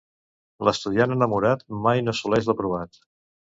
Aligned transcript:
L'estudiant 0.67 1.13
enamorat 1.17 1.63
mai 1.85 2.05
no 2.09 2.17
assoleix 2.19 2.51
l'aprovat. 2.51 3.03